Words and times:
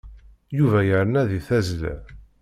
Yuba 0.57 0.79
yerna 0.87 1.21
deg 1.29 1.41
tazzla. 1.47 1.95